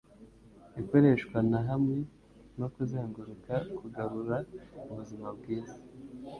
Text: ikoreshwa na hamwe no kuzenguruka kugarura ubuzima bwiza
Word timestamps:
ikoreshwa 0.81 1.37
na 1.51 1.59
hamwe 1.69 1.99
no 2.59 2.67
kuzenguruka 2.73 3.53
kugarura 3.77 4.37
ubuzima 4.89 5.27
bwiza 5.37 5.77